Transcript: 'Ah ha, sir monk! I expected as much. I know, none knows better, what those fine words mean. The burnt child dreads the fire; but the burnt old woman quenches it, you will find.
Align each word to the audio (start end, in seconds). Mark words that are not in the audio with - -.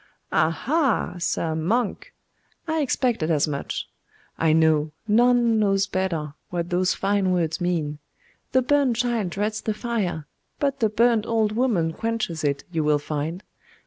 'Ah 0.31 0.49
ha, 0.49 1.15
sir 1.19 1.53
monk! 1.53 2.11
I 2.67 2.81
expected 2.81 3.29
as 3.29 3.47
much. 3.47 3.87
I 4.35 4.51
know, 4.51 4.89
none 5.07 5.59
knows 5.59 5.85
better, 5.85 6.33
what 6.49 6.71
those 6.71 6.95
fine 6.95 7.29
words 7.31 7.61
mean. 7.61 7.99
The 8.51 8.63
burnt 8.63 8.95
child 8.97 9.29
dreads 9.29 9.61
the 9.61 9.75
fire; 9.75 10.25
but 10.59 10.79
the 10.79 10.89
burnt 10.89 11.27
old 11.27 11.51
woman 11.51 11.93
quenches 11.93 12.43
it, 12.43 12.63
you 12.71 12.83
will 12.83 12.97
find. 12.97 13.43